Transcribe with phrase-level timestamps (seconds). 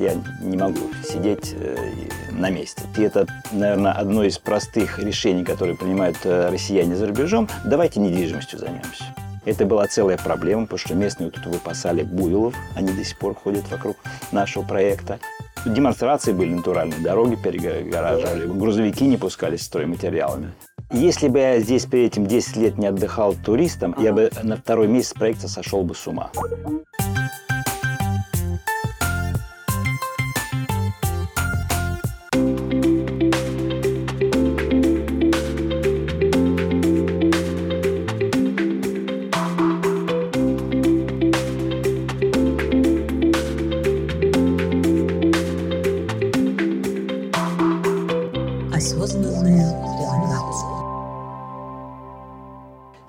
[0.00, 1.76] Я не могу сидеть э,
[2.32, 2.80] на месте.
[2.96, 7.50] И это, наверное, одно из простых решений, которые принимают э, россияне за рубежом.
[7.66, 9.04] Давайте недвижимостью займемся.
[9.44, 12.54] Это была целая проблема, потому что местные тут выпасали буйволов.
[12.74, 13.98] Они до сих пор ходят вокруг
[14.32, 15.18] нашего проекта.
[15.66, 20.54] Демонстрации были натуральные, дороги перегораживали, грузовики не пускались с стройматериалами.
[20.90, 24.88] Если бы я здесь перед этим 10 лет не отдыхал туристом, я бы на второй
[24.88, 26.30] месяц проекта сошел бы с ума.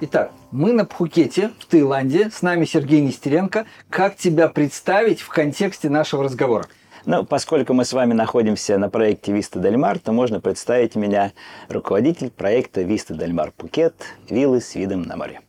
[0.02, 2.29] Итак, мы на Пхукете, в Таиланде.
[2.29, 3.65] С нами Сергей Нестеренко.
[3.90, 6.65] Как тебя представить в контексте нашего разговора?
[7.05, 11.31] Ну, поскольку мы с вами находимся на проекте Виста Дельмар, то можно представить меня
[11.70, 13.96] руководитель проекта Виста Дельмар Пукет
[14.29, 15.40] «Виллы с видом на море».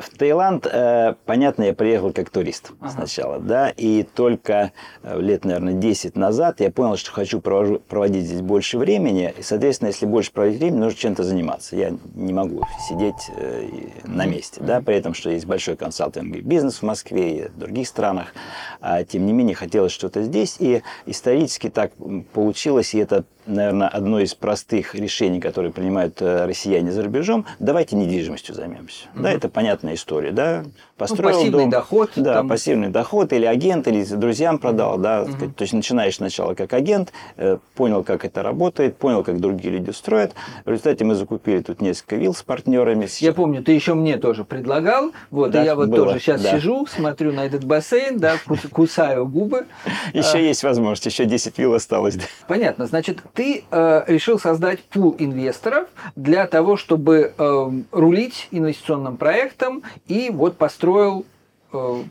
[0.00, 2.90] В Таиланд, э, понятно, я приехал как турист ага.
[2.90, 8.24] сначала, да, и только э, лет, наверное, 10 назад я понял, что хочу провожу, проводить
[8.24, 11.76] здесь больше времени, и, соответственно, если больше проводить времени, нужно чем-то заниматься.
[11.76, 13.68] Я не могу сидеть э,
[14.04, 17.86] на месте, да, при этом, что есть большой консалтинговый бизнес в Москве и в других
[17.86, 18.34] странах,
[18.80, 21.92] а, тем не менее, хотелось что-то здесь, и исторически так
[22.32, 27.96] получилось, и это наверное, одно из простых решений, которые принимают э, россияне за рубежом, давайте
[27.96, 29.06] недвижимостью займемся.
[29.14, 29.22] Mm-hmm.
[29.22, 30.64] Да, это понятная история, да.
[31.00, 32.10] Построил ну, пассивный дом, доход.
[32.16, 32.48] Да, там...
[32.48, 35.22] пассивный доход, или агент, или друзьям продал, да.
[35.22, 35.54] Mm-hmm.
[35.54, 39.92] То есть начинаешь сначала как агент, э, понял, как это работает, понял, как другие люди
[39.92, 40.34] строят.
[40.66, 43.08] В результате мы закупили тут несколько вилл с партнерами.
[43.20, 46.42] Я помню, ты еще мне тоже предлагал, вот, да, и я вот было, тоже сейчас
[46.42, 46.50] да.
[46.50, 48.34] сижу, смотрю на этот бассейн, да,
[48.70, 49.64] кусаю губы.
[50.12, 50.38] Еще а.
[50.38, 52.18] есть возможность, еще 10 вилл осталось.
[52.46, 59.82] Понятно, значит, ты э, решил создать пул инвесторов для того, чтобы э, рулить инвестиционным проектом
[60.06, 60.58] и вот
[60.90, 61.24] построил
[61.72, 62.02] э,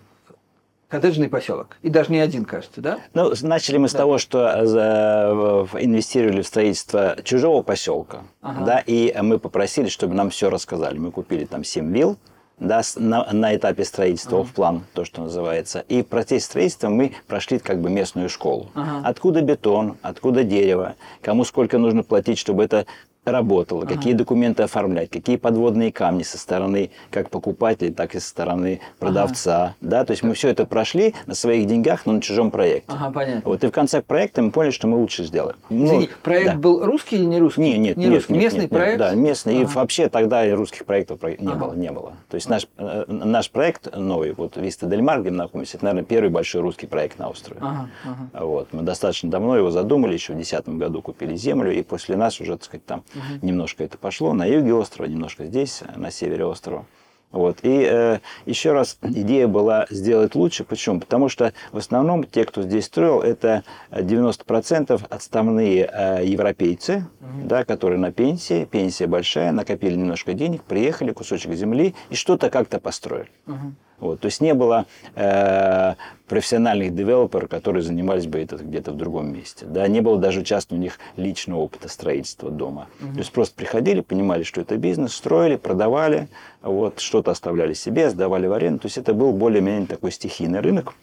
[0.87, 1.77] коттеджный поселок.
[1.81, 2.99] И даже не один, кажется, да?
[3.13, 8.65] Ну, начали мы с того, что э, инвестировали в строительство чужого поселка, ага.
[8.65, 10.97] да, и мы попросили, чтобы нам все рассказали.
[10.97, 12.17] Мы купили там 7 вилл,
[12.57, 14.43] да, на, на этапе строительства, uh-huh.
[14.43, 15.85] в план, то, что называется.
[15.87, 18.69] И в процессе строительства мы прошли как бы местную школу.
[18.75, 19.01] Uh-huh.
[19.05, 22.85] Откуда бетон, откуда дерево, кому сколько нужно платить, чтобы это
[23.25, 23.95] работала, ага.
[23.95, 29.63] какие документы оформлять, какие подводные камни со стороны как покупателя, так и со стороны продавца.
[29.63, 29.75] Ага.
[29.81, 30.05] Да?
[30.05, 32.91] То есть мы все это прошли на своих деньгах, но на чужом проекте.
[32.91, 33.41] Ага, понятно.
[33.45, 35.57] Вот, и в конце проекта мы поняли, что мы лучше сделаем.
[35.69, 36.57] Извини, ну, проект да.
[36.57, 37.61] был русский или не русский?
[37.61, 38.33] Не, нет, не нет, русский.
[38.33, 38.99] Нет, местный нет, проект?
[38.99, 39.53] Нет, да, местный.
[39.55, 39.61] Ага.
[39.61, 41.65] И вообще тогда и русских проектов не ага.
[41.65, 41.73] было.
[41.73, 42.13] Не было.
[42.29, 45.85] То есть наш, э, наш проект новый, вот Виста Дель Мар, где мы находимся, это,
[45.85, 47.59] наверное, первый большой русский проект на острове.
[47.61, 48.45] Ага, ага.
[48.45, 48.73] Вот.
[48.73, 52.53] Мы достаточно давно его задумали, еще в 2010 году купили землю, и после нас уже,
[52.53, 53.45] так сказать, там ага.
[53.45, 56.85] немножко это пошло на юге острова, немножко здесь, на севере острова.
[57.31, 57.59] Вот.
[57.61, 60.63] И э, еще раз, идея была сделать лучше.
[60.63, 60.99] Почему?
[60.99, 67.47] Потому что в основном те, кто здесь строил, это 90% отставные э, европейцы, угу.
[67.47, 72.79] да, которые на пенсии, пенсия большая, накопили немножко денег, приехали, кусочек земли и что-то как-то
[72.79, 73.29] построили.
[73.45, 73.73] Угу.
[73.99, 75.95] Вот, то есть не было э,
[76.27, 79.65] профессиональных девелоперов, которые занимались бы это где-то в другом месте.
[79.65, 79.87] Да?
[79.87, 82.87] Не было даже часто у них личного опыта строительства дома.
[83.01, 83.13] Угу.
[83.13, 86.29] То есть просто приходили, понимали, что это бизнес, строили, продавали,
[86.61, 88.79] вот, что-то оставляли себе, сдавали в аренду.
[88.79, 90.93] То есть это был более-менее такой стихийный рынок.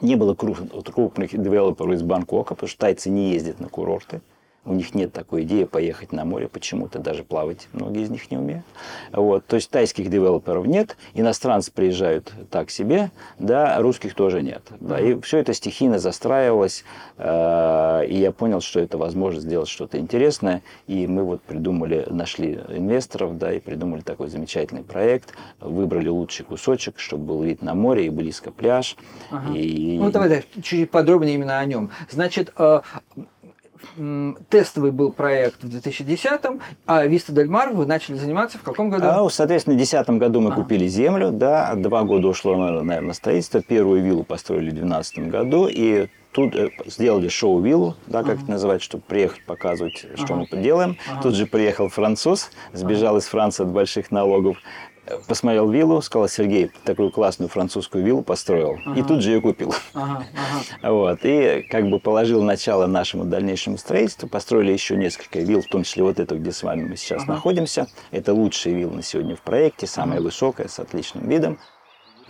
[0.00, 4.20] Не было крупных, крупных девелоперов из Бангкока, потому что тайцы не ездят на курорты.
[4.64, 8.36] У них нет такой идеи поехать на море почему-то, даже плавать многие из них не
[8.36, 8.64] умеют.
[9.12, 9.46] Вот.
[9.46, 14.62] То есть тайских девелоперов нет, иностранцы приезжают так себе, да, русских тоже нет.
[14.80, 15.00] Да.
[15.00, 16.84] И все это стихийно застраивалось,
[17.16, 22.60] э, и я понял, что это возможно сделать что-то интересное, и мы вот придумали, нашли
[22.68, 28.06] инвесторов, да, и придумали такой замечательный проект, выбрали лучший кусочек, чтобы был вид на море
[28.06, 28.96] и близко пляж.
[29.30, 29.54] Ага.
[29.54, 29.98] И...
[29.98, 31.90] Ну давай, давай чуть подробнее именно о нем.
[32.10, 32.80] Значит, э,
[34.48, 39.06] тестовый был проект в 2010-м, а Виста Дель Мар вы начали заниматься в каком году?
[39.06, 40.54] А, соответственно, в 2010 году мы а.
[40.54, 43.62] купили землю, да, два года ушло, наверное, на строительство.
[43.62, 48.42] Первую виллу построили в 2012 году, и тут э, сделали шоу-виллу, да, как uh-huh.
[48.42, 50.46] это называется, чтобы приехать показывать, что uh-huh.
[50.50, 50.90] мы делаем.
[50.90, 51.22] Uh-huh.
[51.22, 53.20] Тут же приехал француз, сбежал uh-huh.
[53.20, 54.58] из Франции от больших налогов,
[55.26, 58.78] посмотрел виллу, сказал, Сергей, такую классную французскую виллу построил.
[58.84, 58.98] Ага.
[58.98, 59.74] И тут же ее купил.
[59.94, 60.92] Ага, ага.
[60.92, 61.20] Вот.
[61.22, 64.28] И как бы положил начало нашему дальнейшему строительству.
[64.28, 67.34] Построили еще несколько вилл, в том числе вот эту, где с вами мы сейчас ага.
[67.34, 67.88] находимся.
[68.10, 70.24] Это лучшая вилла на сегодня в проекте, самая ага.
[70.24, 71.58] высокая, с отличным видом.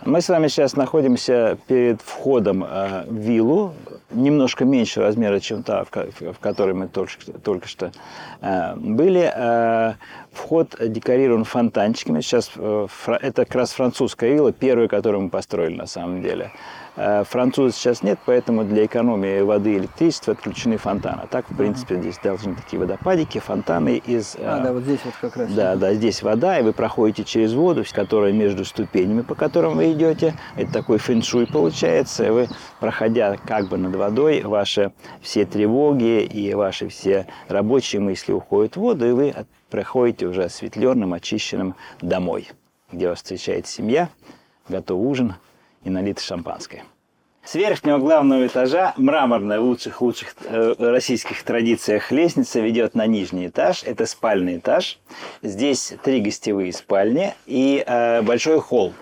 [0.05, 3.73] Мы с вами сейчас находимся перед входом э, в виллу,
[4.11, 7.11] немножко меньше размера, чем та, в, которой мы только,
[7.43, 7.91] только что
[8.39, 9.29] э, были.
[9.35, 9.95] Э,
[10.31, 12.21] вход декорирован фонтанчиками.
[12.21, 16.51] Сейчас это как раз французская вилла, первая, которую мы построили на самом деле.
[16.95, 21.21] Э, французов сейчас нет, поэтому для экономии воды и электричества отключены фонтаны.
[21.23, 24.35] А так, в принципе, здесь должны такие водопадики, фонтаны из...
[24.39, 25.51] А, да, вот здесь вот как раз.
[25.53, 29.93] Да, да, здесь вода, и вы проходите через воду, которая между ступенями, по которым вы
[29.93, 30.35] идете.
[30.55, 32.25] Это такой фэншуй получается.
[32.25, 32.47] И вы,
[32.79, 34.91] проходя как бы над водой, ваши
[35.21, 39.35] все тревоги и ваши все рабочие мысли уходят в воду, и вы
[39.69, 42.49] проходите уже осветленным, очищенным домой,
[42.91, 44.09] где вас встречает семья,
[44.67, 45.35] готов ужин–
[45.83, 46.83] и налито шампанское.
[47.49, 53.83] С верхнего главного этажа мраморная в лучших-лучших э, российских традициях лестница ведет на нижний этаж.
[53.85, 54.99] Это спальный этаж.
[55.41, 58.93] Здесь три гостевые спальни и э, большой холл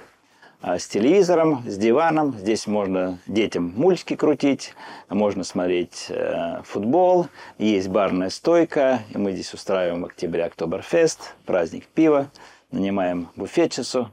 [0.62, 2.38] э, с телевизором, с диваном.
[2.38, 4.76] Здесь можно детям мультики крутить,
[5.10, 7.28] можно смотреть э, футбол.
[7.58, 9.02] Есть барная стойка.
[9.14, 12.32] И мы здесь устраиваем в октябре Октоберфест, праздник пива.
[12.72, 14.10] Нанимаем буфетчицу,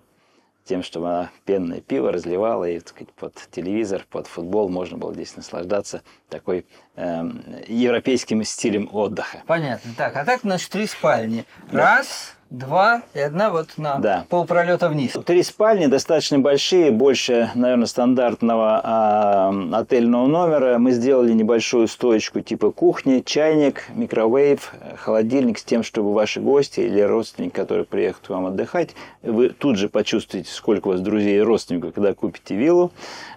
[0.65, 5.13] тем, чтобы она пенное пиво разливала и так сказать, под телевизор, под футбол можно было
[5.13, 6.67] здесь наслаждаться такой
[6.97, 7.23] э,
[7.69, 9.43] европейским стилем отдыха.
[9.47, 9.93] Понятно.
[9.97, 11.45] Так, а так, значит, три спальни.
[11.71, 11.97] Да.
[11.97, 14.25] Раз, два и одна вот на да.
[14.29, 15.13] полпролета вниз.
[15.25, 20.79] Три спальни достаточно большие, больше, наверное, стандартного а, отельного номера.
[20.79, 27.01] Мы сделали небольшую стоечку типа кухни, чайник, микровейв, холодильник с тем, чтобы ваши гости или
[27.01, 31.41] родственники, которые приехали к вам отдыхать, вы тут же почувствуете, сколько у вас друзей и
[31.41, 32.93] родственников, когда купите виллу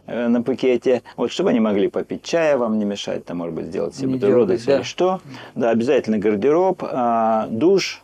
[0.05, 3.65] э, на пакете, вот чтобы они могли попить чая, вам не мешать, там, может быть,
[3.67, 4.83] сделать себе бутерброды, да.
[4.83, 5.21] что.
[5.55, 8.01] Да, обязательно гардероб, а, душ,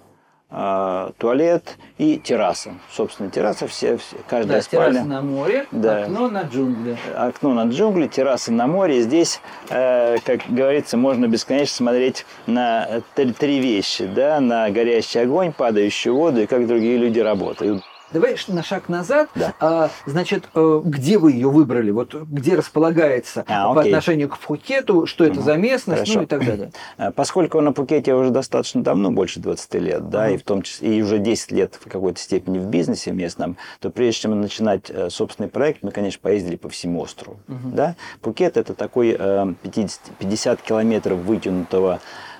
[1.17, 2.75] туалет и терраса.
[2.91, 4.93] Собственно, терраса все, все каждая да, спальня.
[4.93, 6.03] терраса на море, да.
[6.03, 6.97] окно на джунгли.
[7.15, 9.01] Окно на джунгли, терраса на море.
[9.01, 14.05] Здесь, э, как говорится, можно бесконечно смотреть на три, три вещи.
[14.05, 14.39] Да?
[14.39, 17.83] На горящий огонь, падающую воду и как другие люди работают.
[18.13, 19.29] Давай на шаг назад.
[19.33, 19.53] Да.
[19.59, 21.89] А, значит, э, где вы ее выбрали?
[21.91, 26.19] Вот где располагается а, по отношению к Пхукету, что это за местность, Хорошо.
[26.19, 26.71] ну и так далее.
[26.97, 30.61] Э, поскольку на Пхукете уже достаточно давно, больше 20 лет, да, uh и в том
[30.61, 34.89] числе и уже 10 лет в какой-то степени в бизнесе местном, то прежде чем начинать
[34.89, 37.39] э, собственный проект, мы, конечно, поездили по всему острову.
[37.47, 37.95] uh Да?
[38.21, 41.99] Пхукет это такой 50, 50 километров вытянутого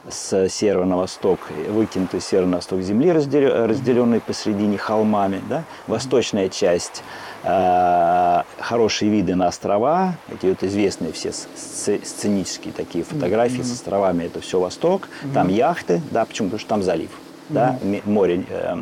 [0.10, 1.40] с севера на восток,
[1.70, 5.42] выкинутый с севера на восток земли, разделенной посредине холмами.
[5.50, 5.64] Да?
[5.88, 7.04] Восточная часть
[7.44, 13.64] э, хорошие виды на острова, эти вот известные все сценические такие фотографии mm-hmm.
[13.64, 15.34] с островами, это все восток, mm-hmm.
[15.34, 16.50] там яхты, да, почему?
[16.50, 17.54] Потому что там залив, mm-hmm.
[17.54, 18.76] да, море э,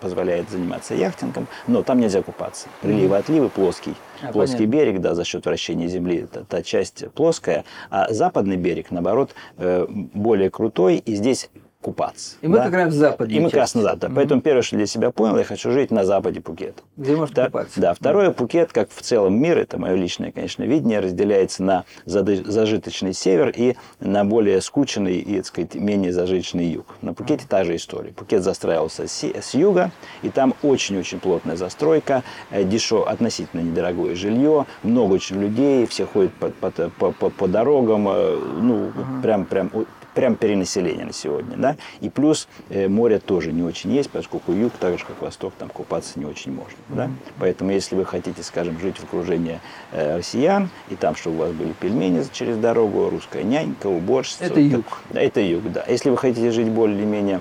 [0.00, 2.68] позволяет заниматься яхтингом, но там нельзя купаться.
[2.82, 3.94] Приливы, отливы плоский.
[4.28, 4.72] А, плоский понятно.
[4.72, 9.86] берег, да, за счет вращения Земли, та, та часть плоская, а западный берег, наоборот, э,
[9.88, 11.50] более крутой, и здесь
[11.84, 12.36] купаться.
[12.40, 12.64] И мы да?
[12.64, 13.36] как раз в западе.
[13.36, 14.00] И мы как раз на запад.
[14.00, 14.06] Да.
[14.06, 14.14] Mm-hmm.
[14.14, 16.82] Поэтому первое, что для себя понял, я хочу жить на западе Пукета.
[16.96, 17.78] Где можно да, купаться.
[17.78, 17.92] Да.
[17.92, 18.30] Второе.
[18.30, 23.76] Пукет, как в целом мир, это мое личное, конечно, видение, разделяется на зажиточный север и
[24.00, 26.86] на более скученный и, так сказать, менее зажиточный юг.
[27.02, 27.48] На Пукете mm-hmm.
[27.50, 28.12] та же история.
[28.12, 29.90] Пукет застраивался с, с юга,
[30.22, 36.32] и там очень-очень плотная застройка, э, дешево, относительно недорогое жилье, много очень людей, все ходят
[36.32, 39.22] по, по, по, по, по дорогам, э, ну, mm-hmm.
[39.22, 39.70] прям, прям
[40.14, 44.72] прям перенаселение на сегодня, да, и плюс э, море тоже не очень есть, поскольку юг,
[44.78, 46.96] так же как восток, там купаться не очень можно, mm-hmm.
[46.96, 49.60] да, поэтому если вы хотите, скажем, жить в окружении
[49.92, 54.44] э, россиян, и там, чтобы у вас были пельмени через дорогу, русская нянька, уборщица.
[54.44, 54.84] Это юг.
[55.10, 55.84] Да, это юг, да.
[55.88, 57.40] Если вы хотите жить более-менее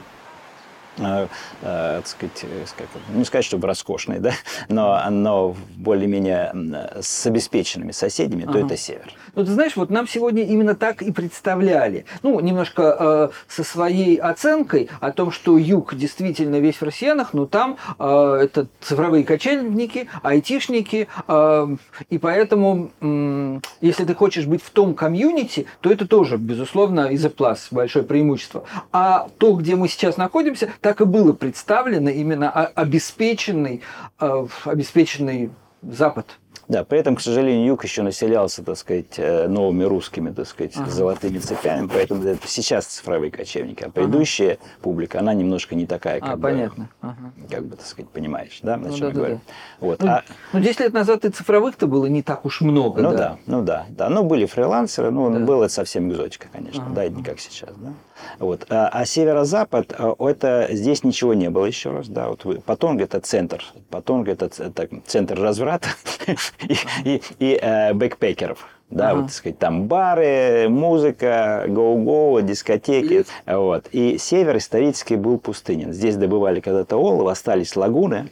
[0.98, 1.28] э,
[1.62, 4.34] э, так сказать, э, как, не сказать, чтобы роскошный, да,
[4.70, 6.54] но, но более-менее
[7.02, 8.54] с обеспеченными соседями, ага.
[8.54, 9.14] то это север.
[9.36, 12.06] Ну, ты знаешь, вот нам сегодня именно так и представляли.
[12.22, 17.46] Ну, немножко э, со своей оценкой о том, что юг действительно весь в россиянах, но
[17.46, 21.76] там э, это цифровые кочевники, айтишники, э,
[22.10, 27.24] и поэтому, э, если ты хочешь быть в том комьюнити, то это тоже, безусловно, из
[27.34, 28.64] плюс большое преимущество.
[28.92, 33.82] А то, где мы сейчас находимся, так и было представлено именно обеспеченный,
[34.20, 36.40] э, обеспеченный Запад.
[36.68, 40.74] Да, при этом, к сожалению, юг еще населялся, так сказать, э, новыми русскими, так сказать,
[40.78, 40.90] ага.
[40.90, 44.62] золотыми цепями, поэтому это сейчас цифровые кочевники, а предыдущая ага.
[44.82, 46.90] публика, она немножко не такая, как а, бы, понятно.
[47.02, 47.34] Ага.
[47.50, 49.36] как бы, так сказать, понимаешь, да, о ну, чем да, я да, говорю.
[49.36, 49.54] Да.
[49.80, 50.02] Вот.
[50.02, 50.24] Ну, а...
[50.54, 53.18] ну, 10 лет назад и цифровых-то было не так уж много, Ну да?
[53.18, 54.10] да, ну да, да.
[54.10, 55.40] Ну, были фрилансеры, ну, Да.
[55.40, 56.96] было это совсем экзотика, конечно, Ага.
[56.96, 57.94] да, не как сейчас, да.
[58.40, 58.66] Вот.
[58.70, 62.30] А, а северо-запад, а, это здесь ничего не было еще раз, да.
[62.30, 65.90] Вот вы- Патонг это центр, Патонг это так, центр разврата
[66.68, 68.68] и, и, и, э, бэкпекеров.
[68.90, 69.16] Да, Ага.
[69.16, 73.26] вот, так сказать, там бары, музыка, гоу-гоу, дискотеки.
[73.48, 73.88] Вот.
[73.92, 75.92] И север исторически был пустынен.
[75.94, 78.30] Здесь добывали когда-то олово, остались лагуны.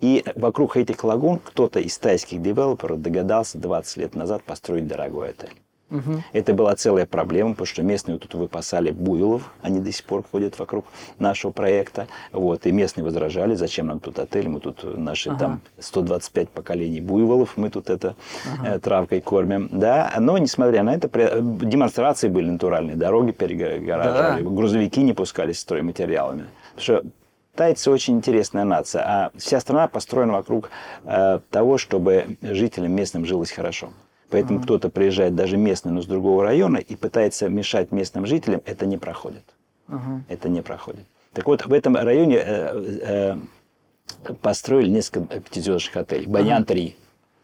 [0.00, 5.52] И вокруг этих лагун кто-то из тайских девелоперов догадался 20 лет назад построить дорогой отель.
[6.32, 10.58] Это была целая проблема, потому что местные тут выпасали буйлов, они до сих пор ходят
[10.58, 10.86] вокруг
[11.18, 12.08] нашего проекта.
[12.32, 15.38] Вот, и местные возражали, зачем нам тут отель, мы тут наши Ага.
[15.38, 18.16] там 125 поколений буйволов, мы тут это
[18.64, 19.68] э, травкой кормим.
[19.70, 21.30] Да, но несмотря на это, при-
[21.66, 26.46] демонстрации были натуральные, дороги перегораживали, грузовики не пускались с стройматериалами.
[26.74, 27.10] Потому что
[27.54, 30.70] Тайцы очень интересная нация, а вся страна построена вокруг
[31.04, 33.90] э, того, чтобы жителям местным жилось хорошо.
[34.34, 38.84] Поэтому кто-то приезжает даже местный, но с другого района и пытается мешать местным жителям, это
[38.84, 39.44] не проходит.
[39.86, 40.22] Ага.
[40.28, 41.04] Это не проходит.
[41.32, 43.36] Так вот, в этом районе э,
[44.26, 46.26] э, построили несколько пятизвездочных отелей.
[46.26, 46.94] Баньян-3,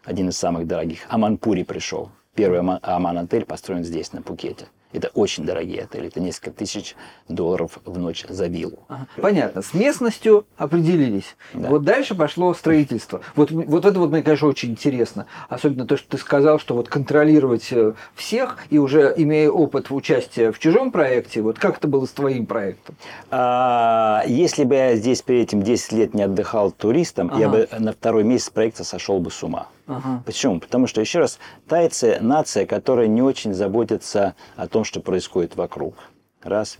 [0.05, 1.01] один из самых дорогих.
[1.09, 2.11] Аманпури пришел.
[2.35, 4.67] Первый Ама- Аман-отель построен здесь, на Пукете.
[4.93, 6.09] Это очень дорогие отели.
[6.09, 6.97] Это несколько тысяч
[7.29, 8.81] долларов в ночь за виллу.
[8.89, 9.07] Ага.
[9.21, 11.37] Понятно, с местностью определились.
[11.55, 11.69] Да.
[11.69, 13.21] Вот дальше пошло строительство.
[13.37, 15.27] Вот, вот это вот мне, конечно, очень интересно.
[15.49, 20.51] Особенно то, что ты сказал, что вот контролировать э, всех и уже имея опыт участия
[20.51, 22.97] в чужом проекте, вот как это было с твоим проектом?
[23.31, 27.57] А, если бы я здесь перед этим 10 лет не отдыхал туристом, я Ага.
[27.57, 29.69] бы на второй месяц проекта сошел бы с ума.
[29.91, 30.23] Ага.
[30.25, 30.61] Почему?
[30.61, 35.95] Потому что, еще раз, тайцы– нация, которая не очень заботится о том, что происходит вокруг.
[36.43, 36.79] Раз.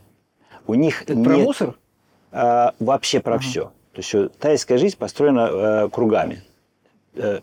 [0.67, 1.27] У них Это нет...
[1.27, 1.79] про мусор?
[2.33, 3.73] а, вообще про все.
[3.93, 6.43] То есть э, тайская жизнь построена э, кругами.
[7.15, 7.41] Э,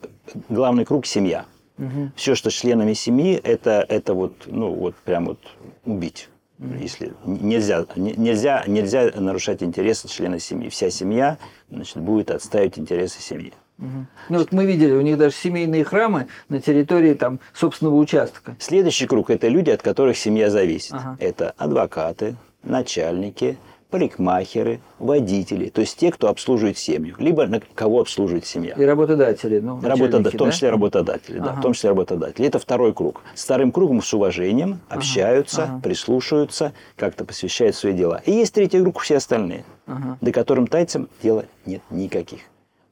[0.47, 1.45] главный круг– семья.
[1.77, 2.13] Мгм.
[2.15, 5.39] Все, что членами семьи, это, это вот, ну, вот прям вот
[5.85, 6.29] убить.
[6.59, 10.69] Если нельзя, не- нельзя, нельзя нарушать интересы члена семьи.
[10.69, 11.37] Вся семья
[11.69, 13.53] значит, будет отставить интересы семьи.
[13.77, 14.07] Мгм.
[14.29, 18.55] Ну вот мы видели, у них даже семейные храмы на территории там собственного участка.
[18.59, 20.93] Следующий круг– это люди, от которых семья зависит.
[20.93, 21.15] Ага.
[21.19, 23.57] Это адвокаты, начальники,
[23.89, 25.69] парикмахеры, водители.
[25.69, 27.15] То есть те, кто обслуживает семью.
[27.19, 28.73] Либо на кого обслуживает семья.
[28.73, 29.59] И работодатели.
[29.59, 30.51] Ну, Работода- в том да?
[30.53, 31.59] числе работодатели, да, Ага.
[31.59, 32.45] в том числе работодатели.
[32.47, 33.21] Это второй круг.
[33.35, 35.79] С вторым кругом с уважением общаются, ага.
[35.81, 38.21] прислушиваются, как-то посвящают свои дела.
[38.25, 40.17] И есть третий круг, все остальные, Ага.
[40.19, 42.41] до которым тайцам дела нет никаких.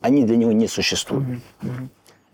[0.05, 1.39] Они для него не существуют.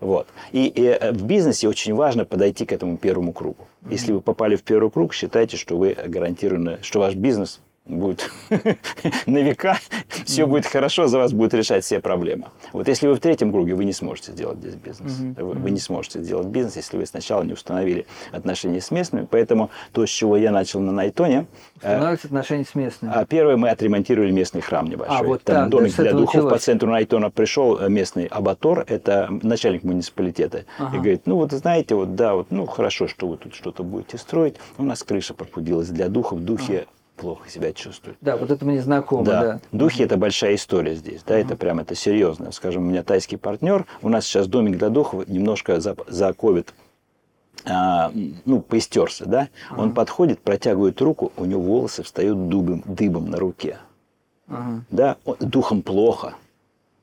[0.02, 0.28] Вот.
[0.52, 3.68] И, и, э, в бизнесе очень важно подойти к этому первому кругу.
[3.90, 8.30] Если вы попали в первый круг, считайте, что вы гарантированы, что ваш бизнес будет
[9.26, 9.78] на века,
[10.26, 12.48] все будет хорошо, за вас будет решать все проблемы.
[12.74, 15.18] Вот если вы в третьем круге, вы не сможете сделать здесь бизнес.
[15.38, 19.28] Вы, вы не сможете сделать бизнес, если вы сначала не установили отношения с местными.
[19.30, 21.48] Поэтому то, с чего я начал на Найтоне,
[21.82, 23.12] э, Устанавливать отношения с местными.
[23.14, 25.18] а первое мы отремонтировали местный храм небольшой.
[25.18, 26.62] А, вот Там так, домик для духов по началось.
[26.64, 30.96] центру Найтона пришел э, местный абатор, это начальник муниципалитета, Ага.
[30.96, 34.18] и говорит, ну вот знаете, вот да, вот ну хорошо, что вы тут что-то будете
[34.18, 36.86] строить, у нас крыша прохудилась для духов, духи
[37.22, 38.18] плохо себя чувствуют.
[38.22, 39.42] Да, вот это мне знакомо, да.
[39.42, 42.52] Да, духи это большая история здесь, да, это прям это серьезно.
[42.52, 46.74] Скажем, у меня тайский партнер, у нас сейчас домик для духов немножко за, за ковид
[47.64, 48.12] а,
[48.46, 53.78] ну, поистерся, да, он подходит, протягивает руку, у него волосы встают дубом, дыбом на руке.
[54.48, 54.84] Ага.
[54.90, 56.34] Да, он- духом плохо.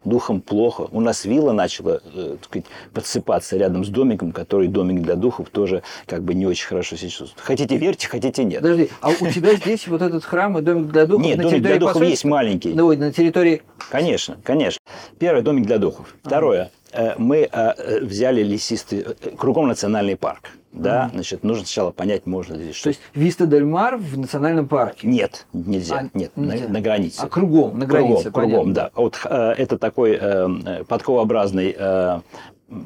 [0.04, 0.88] Духом плохо.
[0.92, 5.50] У нас вилла начала э, так сказать, подсыпаться рядом с домиком, который домик для духов
[5.50, 7.40] тоже как бы не очень хорошо себя чувствует.
[7.40, 8.62] Хотите верьте, хотите нет.
[8.62, 11.78] Подожди, а у тебя здесь вот этот храм и домик для духов Нет, домик для
[11.78, 12.74] духов есть маленький.
[12.74, 13.62] Ну, на территории...
[13.90, 14.78] Конечно, конечно.
[15.18, 16.14] Первое домик для духов.
[16.22, 16.70] Второе,
[17.18, 20.50] мы э, э, взяли лесистый, э, кругом национальный парк.
[20.72, 24.18] Да, значит, нужно сначала понять, можно ли здесь То что есть Виста Дель Мар в
[24.18, 25.08] национальном парке.
[25.08, 25.96] Нет, нельзя.
[25.96, 26.68] А, нет, на- нельзя.
[26.68, 27.20] На, границе.
[27.22, 28.90] А кругом, на границе, Кругом, кругом, да.
[28.94, 32.20] Вот э, это такой э, э, подковообразный, э,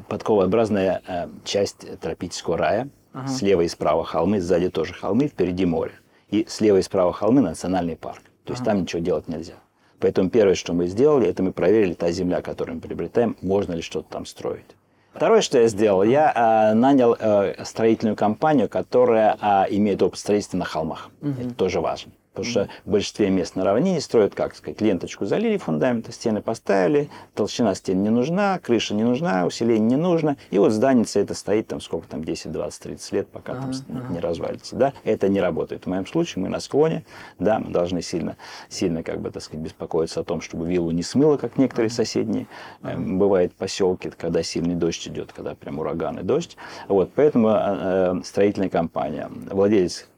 [0.08, 2.88] подковообразная э, часть тропического рая.
[3.12, 3.28] Ага.
[3.28, 5.92] Слева и справа холмы, сзади тоже холмы, впереди море.
[6.30, 8.22] И слева и справа холмы национальный парк.
[8.44, 9.54] То есть там ничего делать нельзя.
[10.02, 13.82] Поэтому первое, что мы сделали, это мы проверили, та земля, которую мы приобретаем, можно ли
[13.82, 14.66] что-то там строить.
[15.14, 20.56] Второе, что я сделал, я э, нанял э, строительную компанию, которая э, имеет опыт строительства
[20.56, 21.10] на холмах.
[21.22, 22.12] Это тоже важно.
[22.32, 27.10] Потому что в большинстве мест на равнине строят, как сказать, ленточку залили фундамент, стены поставили,
[27.34, 30.38] толщина стен не нужна, крыша не нужна, усиление не нужно.
[30.50, 33.72] И вот здание это стоит там сколько там, 10, 20, 30 лет, пока там
[34.10, 34.76] не развалится.
[34.76, 34.92] Да?
[35.04, 35.84] Это не работает.
[35.84, 37.04] В моем случае мы на склоне,
[37.38, 38.36] да, мы должны сильно,
[38.68, 42.46] сильно как бы, так сказать, беспокоиться о том, чтобы виллу не смыло, как некоторые соседние.
[42.80, 42.98] Ага.
[42.98, 46.56] Бывает поселки, когда сильный дождь идет, когда прям ураган и дождь.
[46.88, 50.08] Вот, поэтому э, строительная компания, владелец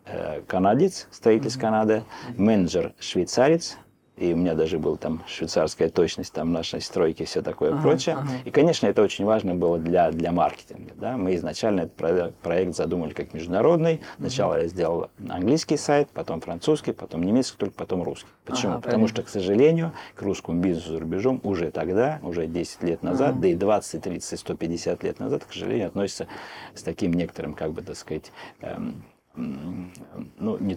[0.47, 2.05] канадец, строитель из Канады,
[2.37, 3.79] менеджер швейцарец,
[4.17, 8.15] и у меня даже был там швейцарская точность там нашей стройки, все такое ага, прочее.
[8.17, 8.29] Ага.
[8.45, 10.93] И, конечно, это очень важно было для, для маркетинга.
[10.95, 11.17] Да?
[11.17, 14.01] Мы изначально этот проект, задумали как международный.
[14.19, 18.29] Сначала я сделал английский сайт, потом французский, потом немецкий, только потом русский.
[18.45, 18.75] Почему?
[18.75, 23.03] Ага, Потому что, к сожалению, к русскому бизнесу за рубежом уже тогда, уже 10 лет
[23.03, 23.41] назад, ага.
[23.41, 26.29] да и 20, 30, 150 лет назад, к сожалению, относится
[26.75, 28.31] с таким некоторым, как бы, так сказать,
[28.61, 29.03] эм,
[29.37, 30.77] ну, не,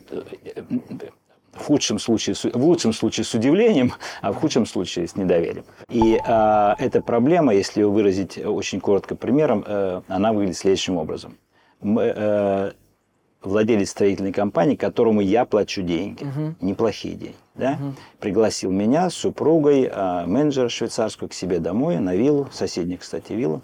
[1.54, 5.66] в худшем случае, в лучшем случае с удивлением, а в худшем случае с недоверием.
[5.90, 11.38] И э, эта проблема, если ее выразить очень коротко примером, э, она выглядит следующим образом.
[11.82, 12.72] Мы, э,
[13.42, 16.56] владелец строительной компании, которому я плачу деньги, угу.
[16.62, 17.94] неплохие деньги, да, угу.
[18.20, 23.62] пригласил меня с супругой, э, менеджера швейцарского к себе домой на виллу, соседнюю, кстати, виллу,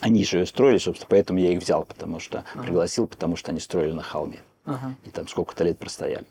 [0.00, 2.64] они же ее строили, собственно, поэтому я их взял, потому что ага.
[2.64, 4.38] пригласил, потому что они строили на холме.
[4.64, 4.94] Ага.
[5.04, 6.26] И там сколько-то лет простояли.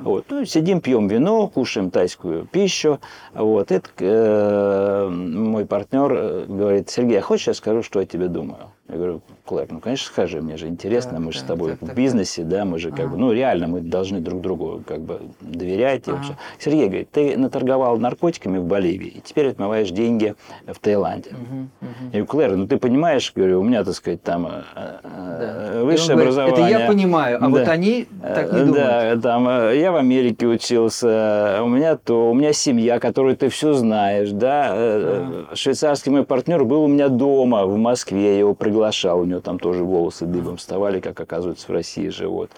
[0.00, 0.26] Вот.
[0.28, 3.00] Ну, сидим, пьем вино, кушаем тайскую пищу.
[3.32, 3.70] Вот.
[3.70, 8.72] Это, э, мой партнер э, говорит, Сергей, а хочешь я скажу, что я тебе думаю?
[8.88, 11.70] Я говорю, Клэр, ну, конечно, скажи, мне же интересно, так, мы же так, с тобой
[11.72, 12.50] так, в так, бизнесе, так.
[12.50, 13.08] да, мы же как ага.
[13.10, 16.08] бы, ну, реально, мы должны друг другу как бы доверять.
[16.08, 16.36] Ага.
[16.58, 20.34] И Сергей говорит, ты наторговал наркотиками в Боливии, и теперь отмываешь деньги
[20.66, 21.30] в Таиланде.
[21.30, 21.38] Угу,
[21.80, 22.04] угу.
[22.04, 25.82] Я говорю, Клэр, ну, ты понимаешь, говорю, у меня, так сказать, там э, да.
[25.84, 26.70] высшее говорит, образование.
[26.70, 27.48] Это я понимаю, а да.
[27.48, 28.74] вот они так не думают.
[28.74, 33.74] Да, там я в Америке учился, у меня то, у меня семья, которую ты все
[33.74, 34.72] знаешь, да.
[34.72, 35.46] А.
[35.54, 39.58] Швейцарский мой партнер был у меня дома в Москве, я его приглашал, у него там
[39.58, 42.50] тоже волосы дыбом вставали, как оказывается в России живут.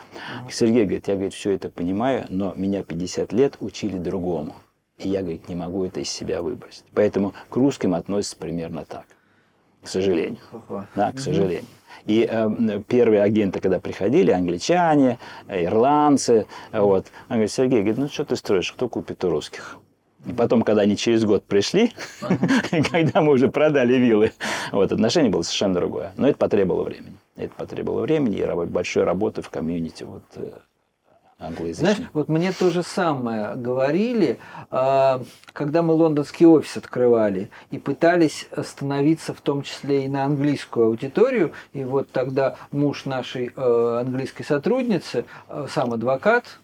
[0.50, 4.54] Сергей говорит, я говорит, все это понимаю, но меня 50 лет учили другому.
[4.98, 6.84] И я, говорит, не могу это из себя выбросить.
[6.94, 9.06] Поэтому к русским относится примерно так.
[9.82, 10.38] К сожалению.
[10.96, 11.64] Да, к сожалению.
[12.06, 15.18] И э, первые агенты, когда приходили, англичане,
[15.48, 19.78] ирландцы, вот, он говорит, Сергей, говорит, ну что ты строишь, кто купит у русских?
[20.26, 21.92] И потом, когда они через год пришли,
[22.90, 24.32] когда мы уже продали виллы,
[24.72, 26.12] вот, отношение было совершенно другое.
[26.16, 27.16] Но это потребовало времени.
[27.36, 30.50] Это потребовало времени и большой работы в комьюнити вот, э,
[31.38, 31.94] англоязычный.
[31.94, 34.38] Знаешь, вот мне то же самое говорили,
[34.70, 40.86] а, когда мы лондонский офис открывали и пытались становиться в том числе и на английскую
[40.86, 41.52] аудиторию.
[41.72, 46.58] И вот тогда муж нашей э, английской сотрудницы, э, сам адвокат,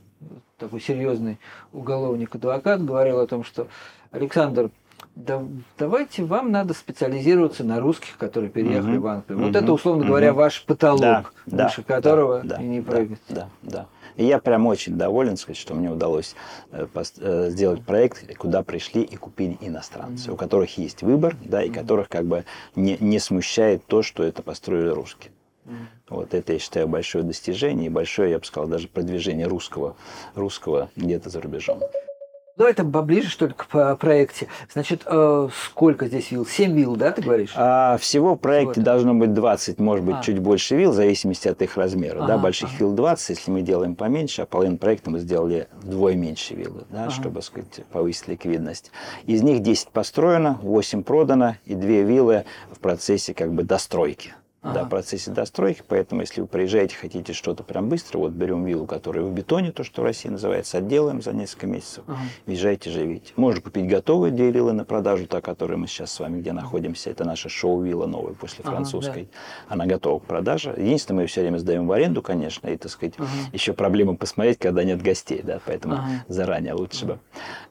[0.59, 1.39] такой серьезный
[1.73, 3.69] уголовник-адвокат, говорил о том, что
[4.11, 4.71] Александр,
[5.15, 5.43] да,
[5.79, 9.39] давайте вам надо специализироваться на русских, которые переехали угу, в Англию.
[9.39, 10.09] Угу, вот это, условно угу.
[10.09, 13.21] говоря, ваш потолок, да, выше да, которого да, и не прыгать.
[13.29, 13.87] Да, да.
[14.17, 16.37] И я прям очень доволен, сказать, что мне удалось
[16.71, 21.71] э, э, сделать проект, куда пришли и купили иностранцы, у которых есть выбор, да, и
[21.71, 22.45] которых как бы
[22.77, 25.33] не, не смущает то, что это построили русские.
[26.09, 29.97] Вот это, я считаю, большое достижение и большое, я бы сказал, даже продвижение русского,
[30.35, 31.81] русского где-то за рубежом.
[32.57, 34.47] Давай там поближе, что ли, к проекте.
[34.73, 36.47] Значит, э, сколько здесь вилл?
[36.47, 37.53] 7 вилл, да, ты говоришь?
[37.57, 40.23] А, всего в проекте всего должно быть 20, может быть, а.
[40.23, 42.19] чуть больше вилл, в зависимости от их размера.
[42.19, 42.79] Ага, да, больших ага.
[42.79, 47.05] вилл 20, если мы делаем поменьше, а половину проекта мы сделали вдвое меньше виллы, да,
[47.05, 47.11] ага.
[47.11, 48.93] чтобы, сказать, повысить ликвидность.
[49.25, 54.33] Из них 10 построено, 8 продано и 2 виллы в процессе как бы достройки
[54.65, 54.75] ага.
[54.75, 55.83] да, в процессе достройки.
[55.87, 59.85] Поэтому, если вы приезжаете, хотите что-то прям быстро, вот берем виллу, которая в бетоне, то,
[59.85, 62.19] что в России называется, отделаем за несколько месяцев, ага.
[62.47, 63.33] въезжайте, живите.
[63.37, 67.11] Можно купить готовые две виллы на продажу, та, которой мы сейчас с вами где находимся.
[67.11, 69.23] Это наша шоу-вилла новая после французской.
[69.23, 69.29] Ага,
[69.69, 69.75] да.
[69.75, 70.75] Она готова к продаже.
[70.77, 73.29] Единственное, мы ее все время сдаем в аренду, конечно, и, так сказать, ага.
[73.53, 76.25] еще проблема посмотреть, когда нет гостей, да, поэтому ага.
[76.29, 77.19] заранее лучше бы.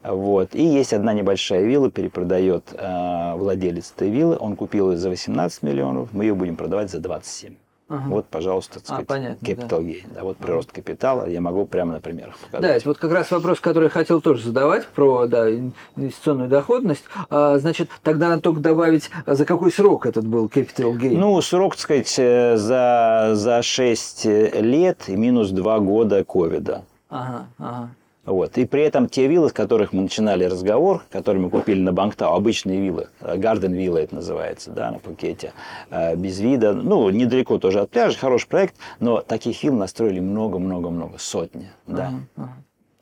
[0.02, 0.54] Вот.
[0.54, 4.36] И есть одна небольшая вилла, перепродает э, владелец этой виллы.
[4.38, 7.54] Он купил ее за 18 миллионов, мы ее будем продавать продавать за 27.
[7.86, 8.08] Ага.
[8.08, 9.76] Вот, пожалуйста, так сказать, а, capital да.
[9.76, 10.04] gain.
[10.14, 10.80] Да, вот прирост ага.
[10.80, 12.62] капитала я могу прямо на примерах показать.
[12.62, 15.50] Да, это вот как раз вопрос, который я хотел тоже задавать про да,
[15.94, 17.04] инвестиционную доходность.
[17.28, 21.18] А, значит, тогда надо только добавить, а за какой срок этот был capital gain?
[21.18, 26.84] Ну, срок, так сказать, э, за, за 6 лет и минус 2 года ковида.
[27.10, 27.90] Ага, ага.
[28.26, 28.56] Вот.
[28.56, 32.34] И при этом те виллы, с которых мы начинали разговор, которые мы купили на Бангтау,
[32.34, 35.52] обычные виллы, Гарден вилла это называется, да, на Пукете,
[35.90, 41.18] э, без вида, ну, недалеко тоже от пляжа, хороший проект, но таких вилл настроили много-много-много,
[41.18, 42.12] сотни, да.
[42.36, 42.46] Uh-huh.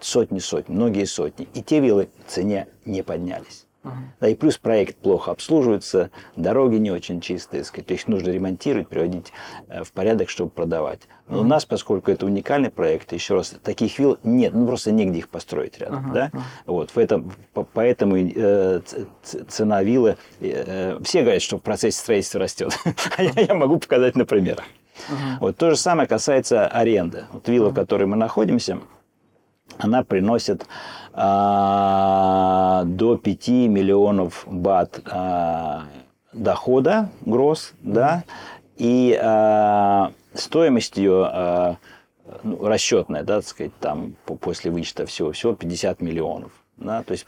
[0.00, 1.46] сотни-сотни, многие сотни.
[1.54, 3.66] И те виллы в цене не поднялись.
[3.84, 3.90] Uh-huh.
[4.20, 9.32] Да, и плюс проект плохо обслуживается, дороги не очень чистые, сказать, их нужно ремонтировать, приводить
[9.68, 11.00] э, в порядок, чтобы продавать.
[11.28, 11.40] Но uh-huh.
[11.40, 15.28] у нас, поскольку это уникальный проект, еще раз, таких вилл нет, ну просто негде их
[15.28, 16.10] построить рядом.
[16.10, 16.14] Uh-huh.
[16.14, 16.30] Да?
[16.32, 16.40] Uh-huh.
[16.66, 17.32] Вот, в этом,
[17.72, 18.80] поэтому э,
[19.48, 22.78] цена виллы, э, все говорят, что в процессе строительства растет,
[23.16, 24.64] а я могу показать на примерах.
[25.08, 25.38] Uh-huh.
[25.40, 27.24] Вот то же самое касается аренды.
[27.32, 27.72] Вот вилла, uh-huh.
[27.72, 28.78] в которой мы находимся,
[29.78, 30.66] она приносит
[31.12, 35.84] а, до 5 миллионов бат а,
[36.32, 37.92] дохода, гроз, mm-hmm.
[37.92, 38.24] да,
[38.76, 41.76] и а, стоимость ее а,
[42.42, 46.52] ну, расчетная, да, так сказать, там после вычета всего, всего 50 миллионов.
[46.84, 47.26] Да, то есть...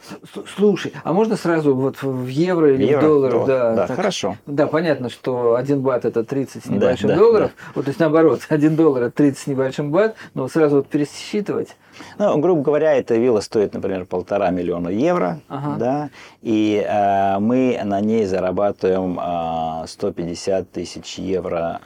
[0.55, 3.47] Слушай, а можно сразу вот в евро или евро, в долларах?
[3.47, 4.37] Да, да так, хорошо.
[4.45, 7.51] Да, понятно, что один бат это 30 с небольшим да, долларов.
[7.55, 7.71] Да.
[7.75, 11.75] Вот, то есть наоборот, один доллар это 30 с небольшим бат, но сразу вот пересчитывать.
[12.19, 15.75] Ну, грубо говоря, эта вилла стоит, например, полтора миллиона евро, ага.
[15.77, 16.09] да,
[16.41, 21.79] и э, мы на ней зарабатываем э, 150 тысяч евро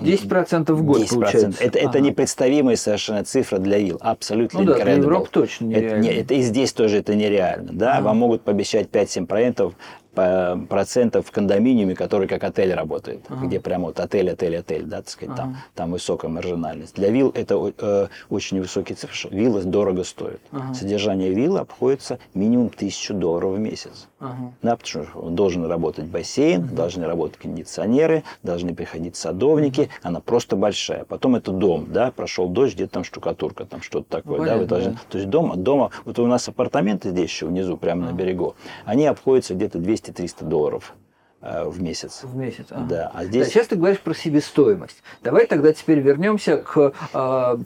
[0.00, 1.08] 10% в год 10%.
[1.10, 1.64] получается.
[1.64, 1.88] Это, ага.
[1.88, 3.98] это непредставимая совершенно цифра для ВИЛ.
[4.00, 5.88] Абсолютно ну, да, для Европы точно нереально.
[5.88, 7.72] Это, не, это, и здесь тоже это нереально.
[7.72, 7.94] Да?
[7.94, 8.02] Ага.
[8.02, 9.72] Вам могут пообещать 5-7%
[10.14, 13.46] процентов в кондоминиуме, который как отель работает, ага.
[13.46, 15.42] где прямо вот отель, отель, отель, да, так сказать, ага.
[15.42, 16.94] там, там высокая маржинальность.
[16.94, 20.40] Для вилл это э, очень высокий цифр, виллы дорого стоят.
[20.52, 20.74] Ага.
[20.74, 24.08] Содержание виллы обходится минимум тысячу долларов в месяц.
[24.18, 24.52] Ага.
[24.62, 26.74] Да, потому что должен работать бассейн, ага.
[26.74, 29.90] должны работать кондиционеры, должны приходить садовники, ага.
[30.02, 31.04] она просто большая.
[31.04, 34.66] Потом это дом, да, прошел дождь, где-то там штукатурка, там что-то такое, ну, да, вы
[34.66, 34.98] должны, да.
[35.08, 38.12] то есть дома, дома, вот у нас апартаменты здесь еще внизу, прямо ага.
[38.12, 40.94] на берегу, они обходятся где-то 200 200-300 долларов
[41.40, 42.20] э, в месяц.
[42.22, 42.86] В месяц, ага.
[42.88, 43.46] Да, а здесь...
[43.46, 45.02] Да, сейчас ты говоришь про себестоимость.
[45.22, 47.56] Давай тогда теперь вернемся к э,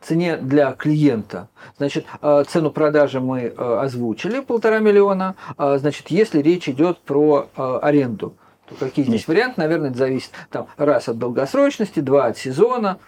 [0.00, 1.48] цене для клиента.
[1.76, 5.34] Значит, э, цену продажи мы э, озвучили, полтора миллиона.
[5.56, 8.34] Э, значит, если речь идет про э, аренду,
[8.78, 9.28] какие здесь Нет.
[9.28, 9.60] варианты?
[9.60, 12.98] Наверное, это зависит там, раз от долгосрочности, два от сезона.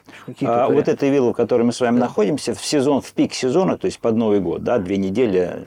[0.43, 2.07] А, вот эта вилла, в которой мы с вами да.
[2.07, 5.65] находимся, в сезон, в пик сезона, то есть под Новый год, да, две недели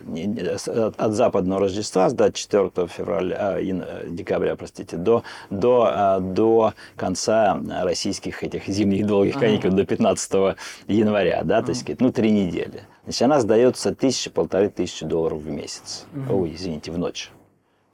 [0.97, 7.59] от западного Рождества, с 24 февраля, а, э, декабря, простите, до, до, а, до конца
[7.83, 9.77] российских этих зимних долгих каникул, ага.
[9.77, 11.67] до 15 января, да, ага.
[11.67, 12.83] то есть, ну, три недели.
[13.03, 16.05] Значит, она сдается тысяча, полторы тысячи долларов в месяц.
[16.15, 16.33] Ага.
[16.33, 17.31] Ой, извините, в ночь.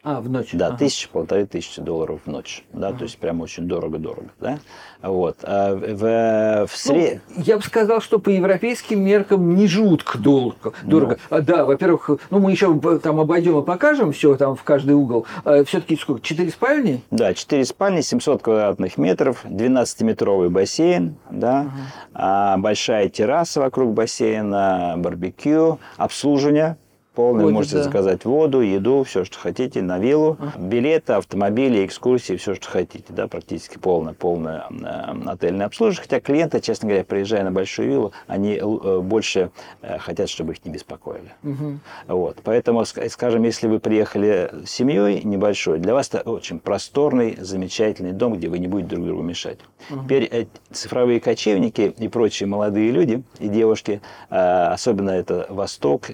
[0.01, 0.49] А, в ночь.
[0.53, 0.77] Да, ага.
[0.77, 2.63] тысяча, полторы тысячи долларов в ночь.
[2.71, 2.99] Да, ага.
[2.99, 4.29] то есть прям очень дорого-дорого.
[4.39, 4.59] Да?
[5.01, 5.39] Вот.
[5.43, 7.21] А в, в сред...
[7.35, 10.73] ну, я бы сказал, что по европейским меркам не жутко дорого.
[10.83, 11.17] дорого.
[11.29, 11.37] Ну.
[11.37, 15.25] А, да, во-первых, ну мы еще там обойдем и покажем все там в каждый угол.
[15.43, 16.21] А, Все-таки сколько?
[16.21, 17.03] Четыре спальни?
[17.11, 21.71] Да, четыре спальни, 700 квадратных метров, 12-метровый бассейн, да, ага.
[22.13, 26.77] а, большая терраса вокруг бассейна, барбекю, обслуживание
[27.19, 27.43] полный.
[27.43, 27.83] Ходит, Можете да.
[27.83, 30.37] заказать воду, еду, все, что хотите, на виллу.
[30.39, 30.53] Ага.
[30.57, 33.03] Билеты, автомобили, экскурсии, все, что хотите.
[33.09, 36.03] Да, практически полное, полное э, отельное обслуживание.
[36.03, 39.51] Хотя клиенты, честно говоря, приезжая на большую виллу, они э, больше
[39.81, 41.33] э, хотят, чтобы их не беспокоили.
[41.43, 41.79] Угу.
[42.07, 42.37] Вот.
[42.43, 48.35] Поэтому, скажем, если вы приехали с семьей небольшой, для вас это очень просторный, замечательный дом,
[48.35, 49.59] где вы не будете друг другу мешать.
[49.89, 50.03] Угу.
[50.05, 56.11] Теперь цифровые кочевники и прочие молодые люди и девушки, особенно это Восток,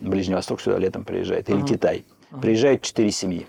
[0.00, 1.68] ближний Ближний Восток сюда летом приезжает, или ага.
[1.68, 2.04] Китай.
[2.32, 2.40] Ага.
[2.42, 3.46] Приезжают четыре семьи.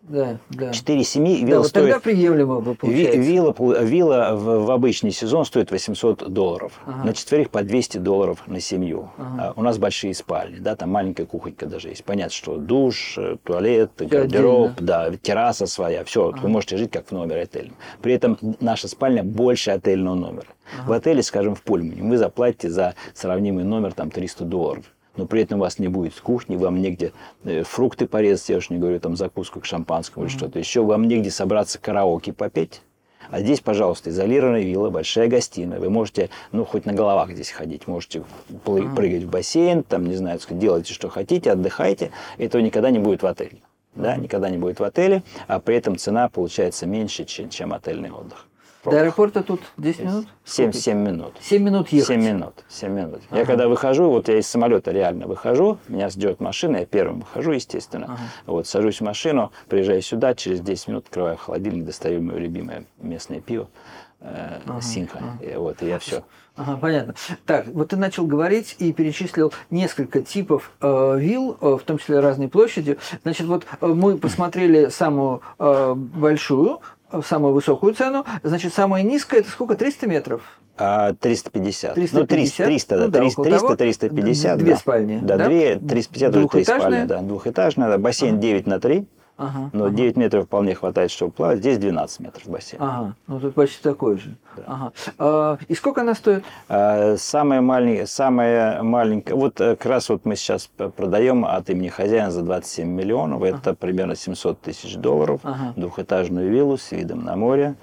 [0.00, 0.70] Да, да.
[0.70, 1.38] Четыре семьи.
[1.38, 1.84] Вилла да, вот стоит...
[1.84, 3.18] тогда приемлемо бы получается.
[3.18, 6.80] Вилла, вилла в, в обычный сезон стоит 800 долларов.
[6.86, 7.04] Ага.
[7.04, 9.10] На четверых по 200 долларов на семью.
[9.18, 9.54] Ага.
[9.56, 12.04] А у нас большие спальни, да, там маленькая кухонька даже есть.
[12.04, 16.28] Понятно, что душ, э, туалет, гардероб, да, терраса своя, все.
[16.28, 16.40] Ага.
[16.40, 17.76] Вы можете жить как в номере отельном.
[18.00, 20.48] При этом наша спальня больше отельного номера.
[20.78, 20.88] Ага.
[20.88, 24.84] В отеле, скажем, в Пульмане, вы заплатите за сравнимый номер там 300 долларов
[25.16, 27.12] но при этом у вас не будет кухни, вам негде
[27.44, 30.28] э, фрукты порезать, я уж не говорю там закуску к шампанскому mm-hmm.
[30.28, 32.82] или что-то еще, вам негде собраться караоке попеть.
[33.30, 35.80] А здесь, пожалуйста, изолированная вилла, большая гостиная.
[35.80, 38.22] Вы можете, ну, хоть на головах здесь ходить, можете
[38.64, 42.10] прыгать в бассейн, там, не знаю, делайте, что хотите, отдыхайте.
[42.38, 43.58] Этого никогда не будет в отеле.
[43.94, 48.10] Да, никогда не будет в отеле, а при этом цена получается меньше, чем, чем отельный
[48.10, 48.46] отдых.
[48.84, 50.26] До аэропорта тут 10 минут?
[50.44, 51.34] 7, 7 минут.
[51.40, 52.08] 7 минут ехать?
[52.08, 52.64] 7 минут.
[52.68, 53.20] 7 минут.
[53.30, 53.40] Ага.
[53.40, 57.52] Я когда выхожу, вот я из самолета реально выхожу, меня ждет машина, я первым выхожу,
[57.52, 58.06] естественно.
[58.06, 58.22] Ага.
[58.46, 63.40] Вот, сажусь в машину, приезжаю сюда, через 10 минут открываю холодильник, достаю мое любимое местное
[63.40, 63.68] пиво.
[64.20, 65.18] Э, ага, Синха.
[65.18, 65.58] Ага.
[65.58, 66.22] Вот, и я все.
[66.56, 67.14] Ага, понятно.
[67.46, 72.20] Так, вот ты начал говорить и перечислил несколько типов э, вилл, э, в том числе
[72.20, 72.96] разной площади.
[73.22, 76.80] Значит, вот э, мы посмотрели самую э, большую,
[77.22, 78.24] самую высокую цену.
[78.42, 79.74] Значит, самая низкая это сколько?
[79.74, 80.42] 300 метров?
[81.20, 81.94] 350.
[81.94, 82.20] 350.
[82.20, 84.58] Ну, 300, 300 да, ну, да 300, 300, 350.
[84.58, 84.76] Две да.
[84.76, 85.20] спальни.
[85.22, 85.44] Да, да?
[85.48, 87.20] 2, 350 уже 3 спальни, да.
[87.20, 87.98] Двухэтажная, да.
[87.98, 88.42] Бассейн ага.
[88.42, 89.06] 9 на 3.
[89.36, 89.96] Ага, но ага.
[89.96, 91.58] 9 метров вполне хватает, чтобы плавать.
[91.58, 92.80] Здесь 12 метров бассейн.
[92.80, 94.36] Ага, ну тут почти такой же.
[94.56, 94.62] Да.
[94.66, 94.92] Ага.
[95.18, 96.44] А, и сколько она стоит?
[96.68, 101.88] А, самая маленькая, самая маленькая, вот э, как раз вот мы сейчас продаем от имени
[101.88, 103.42] хозяина за 27 миллионов.
[103.42, 103.48] Ага.
[103.48, 105.40] Это примерно 700 тысяч долларов.
[105.42, 105.72] Ага.
[105.76, 107.74] Двухэтажную виллу с видом на море.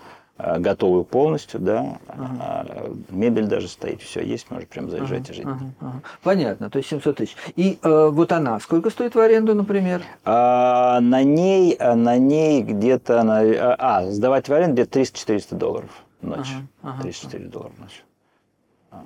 [0.43, 2.65] Э, готовую полностью, да, ага.
[3.10, 5.45] Мебель даже стоит, все есть, можно прям заезжать ага, и жить.
[5.45, 6.01] Ага, ага.
[6.23, 7.36] Понятно, то есть 700 тысяч.
[7.56, 10.01] И э, вот она, сколько стоит в аренду, например?
[10.25, 13.41] А, на ней, на ней где-то, на,
[13.77, 16.54] а, сдавать в аренду где-то 300-400 долларов ночь.
[16.82, 18.04] Ага, ага, 300-400 долларов ночь.
[18.89, 19.04] А.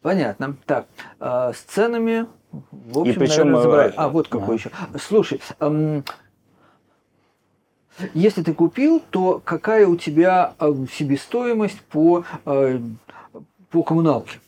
[0.00, 0.56] Понятно.
[0.66, 0.86] Так,
[1.18, 4.54] э, с ценами, в общем, и причем, наверное, А, вот какой ага.
[4.54, 4.70] еще.
[5.00, 6.04] Слушай, эм,
[8.14, 12.78] если ты купил, то какая у тебя э, себестоимость по, э,
[13.70, 14.38] по коммуналке?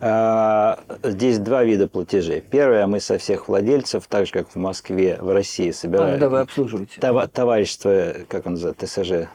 [0.00, 2.40] А, здесь два вида платежей.
[2.40, 6.10] Первое, мы со всех владельцев, так же как в Москве, в России, собираем.
[6.10, 7.00] А, ну да, вы обслуживаете.
[7.00, 9.28] Товарищество, как он называется, ТСЖ,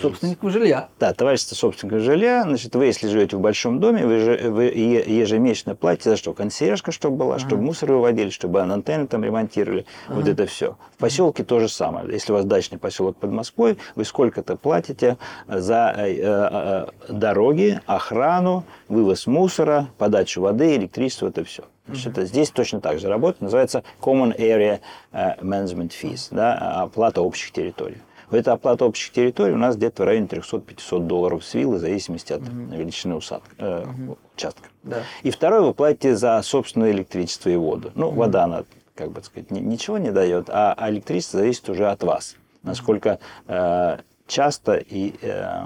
[0.00, 0.88] Собственников жилья.
[0.98, 2.42] Да, товарищество собственников жилья.
[2.42, 6.32] Значит, вы, если живете в большом доме, вы, же, вы ежемесячно платите за что?
[6.32, 7.46] Консьержка, чтобы была, ага.
[7.46, 9.86] чтобы мусор выводили, чтобы антенны там ремонтировали.
[10.08, 10.16] Ага.
[10.16, 10.76] Вот это все.
[10.96, 12.10] В поселке то же самое.
[12.12, 15.16] Если у вас дачный поселок под Москвой, вы сколько-то платите
[15.48, 21.64] за э, э, э, дороги, охрану, вывоз мусора, подачу воды, электричество, это все.
[21.86, 23.42] Значит, это здесь точно так же работает.
[23.42, 24.80] Называется Common Area
[25.12, 27.98] э, Management Fees, да, оплата общих территорий.
[28.30, 32.32] Эта оплата общих территорий у нас где-то в районе 300-500 долларов с виллы, в зависимости
[32.32, 32.74] от угу.
[32.74, 34.18] величины усадка, э, угу.
[34.36, 34.68] участка.
[34.82, 35.02] Да.
[35.22, 37.92] И второе, вы платите за собственное электричество и воду.
[37.94, 38.16] Ну, угу.
[38.16, 42.36] вода, она, как бы сказать, ничего не дает, а, а электричество зависит уже от вас.
[42.62, 45.62] Насколько э, часто и э,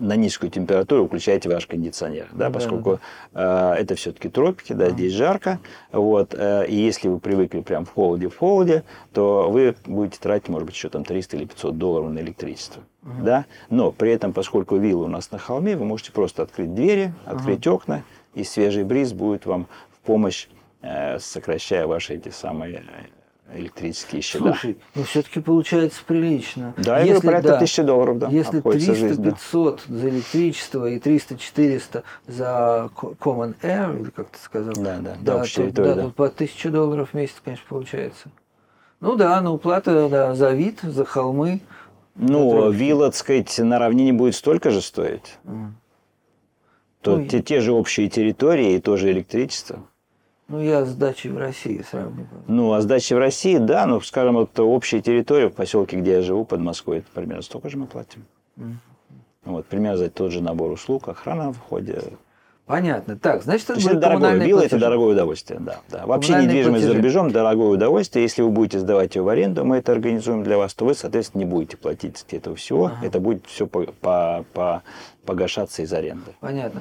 [0.00, 3.00] на низкую температуру включаете ваш кондиционер, да, поскольку
[3.32, 3.74] да.
[3.74, 5.58] Э, это все-таки тропики, да, здесь жарко,
[5.92, 10.48] вот, э, и если вы привыкли прям в холоде, в холоде, то вы будете тратить,
[10.48, 13.24] может быть, еще там 300 или 500 долларов на электричество, угу.
[13.24, 17.12] да, но при этом, поскольку вилла у нас на холме, вы можете просто открыть двери,
[17.24, 17.76] открыть угу.
[17.76, 18.02] окна,
[18.34, 20.48] и свежий бриз будет вам в помощь,
[20.82, 22.82] э, сокращая ваши эти самые
[23.52, 24.44] электрические счета.
[24.44, 26.74] Слушай, ну все-таки получается прилично.
[26.76, 28.28] Да, если, порядка да, тысячи долларов, да.
[28.28, 29.94] Если 300-500 да.
[29.94, 35.44] за электричество и 300-400 за Common Air, или как ты сказал, да, да, да, да,
[35.44, 36.08] то, да, да.
[36.10, 38.28] по 1000 долларов в месяц, конечно, получается.
[39.00, 41.60] Ну да, но уплата да, за вид, за холмы.
[42.16, 45.36] Ну, вилла, так сказать, на равнине будет столько же стоить.
[45.44, 45.72] Mm.
[47.02, 49.84] То ну, те, те же общие территории и тоже электричество.
[50.48, 52.44] Ну, я с дачей в России сравниваю.
[52.46, 56.12] Ну, а с дачей в России, да, ну, скажем, вот общая территория в поселке, где
[56.12, 58.24] я живу, под Москвой, это примерно столько же мы платим.
[58.58, 58.74] Mm.
[59.44, 62.00] Вот, примерно за тот же набор услуг, охрана в входе.
[62.66, 63.18] Понятно.
[63.18, 64.36] Так, значит, это, это дорогое.
[64.36, 65.80] Вилла– это дорогое удовольствие, да.
[65.90, 66.06] да.
[66.06, 66.88] Вообще недвижимость платежи.
[66.88, 68.22] за рубежом– дорогое удовольствие.
[68.22, 71.40] Если вы будете сдавать ее в аренду, мы это организуем для вас, то вы, соответственно,
[71.40, 72.86] не будете платить этого всего.
[72.86, 72.96] Ага.
[73.02, 74.82] Это будет все по, по, по,
[75.26, 76.32] погашаться из аренды.
[76.40, 76.80] Понятно.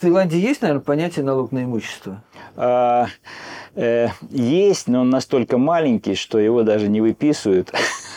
[0.00, 2.22] В Таиланде есть, наверное, понятие налог на имущество?
[2.56, 3.08] А,
[3.74, 7.70] э, есть, но он настолько маленький, что его даже не выписывают,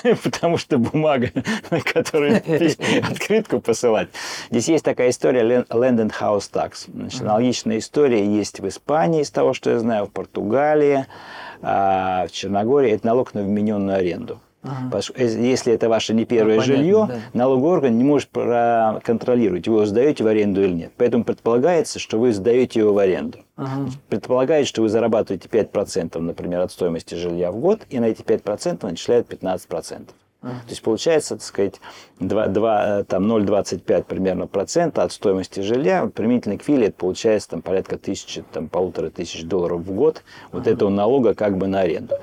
[0.24, 1.32] потому что бумага,
[1.70, 2.38] на которую
[3.12, 4.08] открытку посылать.
[4.50, 6.90] Здесь есть такая история Land and House Tax.
[6.90, 11.06] Значит, аналогичная история есть в Испании, из того, что я знаю, в Португалии,
[11.62, 12.92] а, в Черногории.
[12.92, 14.40] Это налог на вмененную аренду.
[14.64, 15.02] Ага.
[15.16, 17.20] Э, если это ваше не первое ну, жилье, да.
[17.34, 20.94] налоговый орган не может проконтролировать, вы его сдаете в аренду или нет.
[20.98, 23.40] Поэтому предполагается, что вы сдаете его в аренду.
[23.58, 23.90] Ага.
[24.10, 28.86] Предполагает, что вы зарабатываете 5%, например, от стоимости жилья в год, и на эти 5%
[28.90, 30.10] начисляют 15%.
[30.44, 30.56] Ага.
[30.66, 31.80] То есть получается, так сказать,
[32.20, 36.10] 2, 2, э, там 0,25 примерно процента от стоимости жилья.
[36.14, 40.68] Применительно к филе это получается там, порядка тысячи, там, полутора тысяч долларов в год вот
[40.68, 42.16] этого налога как бы на аренду.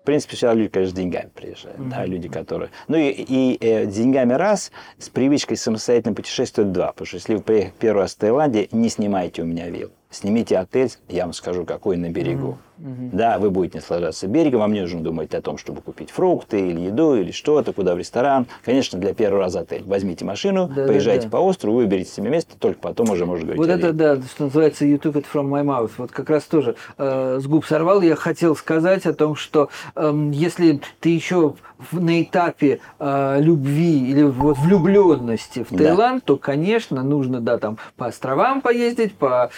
[0.00, 1.78] В принципе, сюда люди, конечно, с деньгами приезжают.
[1.78, 1.90] Mm-hmm.
[1.90, 2.70] Да, люди, которые...
[2.88, 6.92] Ну и, и э, деньгами раз, с привычкой самостоятельно путешествовать два.
[6.92, 9.90] Потому что если вы приехали первый раз в Таиланде, не снимайте у меня вилл.
[10.10, 12.58] Снимите отель, я вам скажу, какой на берегу.
[12.80, 13.10] Угу.
[13.12, 16.80] Да, вы будете наслаждаться берегом, вам не нужно думать о том, чтобы купить фрукты или
[16.80, 18.46] еду или что-то, куда в ресторан.
[18.64, 19.84] Конечно, для первого раза отель.
[19.84, 21.36] Возьмите машину, да, поезжайте да, да.
[21.36, 23.60] по острову, выберите себе место, только потом уже можно говорить.
[23.60, 25.90] Вот это, да, что называется you took it from my mouth.
[25.98, 28.00] Вот как раз тоже э, с губ сорвал.
[28.00, 31.54] Я хотел сказать о том, что э, если ты еще
[31.92, 36.26] на этапе э, любви или вот влюбленности в Таиланд, да.
[36.26, 39.50] то, конечно, нужно, да, там по островам поездить, по,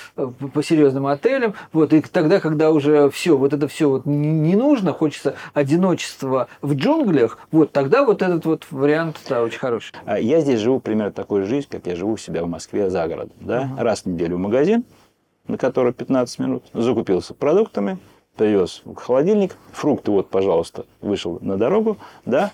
[0.49, 1.55] по серьезным отелям.
[1.73, 6.75] Вот, и тогда, когда уже все, вот это все вот не нужно, хочется одиночества в
[6.75, 9.93] джунглях, вот тогда вот этот вот вариант, да, очень хороший.
[10.05, 13.07] А я здесь живу примерно такой жизнь, как я живу у себя в Москве за
[13.07, 13.37] городом.
[13.41, 13.63] Да?
[13.63, 13.83] Uh-huh.
[13.83, 14.85] Раз в неделю в магазин,
[15.47, 17.99] на который 15 минут, закупился продуктами,
[18.37, 22.53] привез в холодильник, фрукты вот, пожалуйста, вышел на дорогу, да,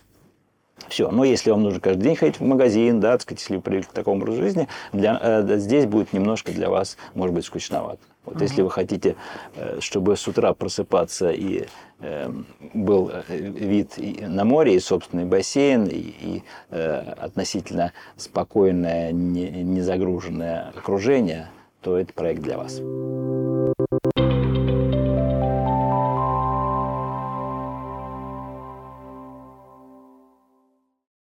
[0.88, 1.10] все.
[1.10, 3.88] Но если вам нужно каждый день ходить в магазин, да, так сказать, если вы привыкли
[3.88, 8.00] к такому образу жизни, для, э, здесь будет немножко для вас, может быть, скучновато.
[8.24, 8.42] Вот uh-huh.
[8.42, 9.16] если вы хотите,
[9.56, 11.66] э, чтобы с утра просыпаться и
[12.00, 12.30] э,
[12.74, 20.72] был вид на море, и собственный бассейн, и, и э, относительно спокойное, не, не загруженное
[20.76, 21.48] окружение,
[21.80, 22.80] то это проект для вас.